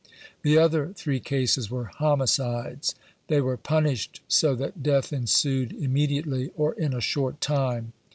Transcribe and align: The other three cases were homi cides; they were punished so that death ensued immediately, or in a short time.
The 0.41 0.57
other 0.57 0.93
three 0.95 1.19
cases 1.19 1.69
were 1.69 1.91
homi 1.99 2.27
cides; 2.27 2.95
they 3.27 3.39
were 3.39 3.55
punished 3.55 4.21
so 4.27 4.55
that 4.55 4.81
death 4.81 5.13
ensued 5.13 5.73
immediately, 5.73 6.49
or 6.57 6.73
in 6.73 6.95
a 6.95 7.01
short 7.01 7.39
time. 7.39 7.93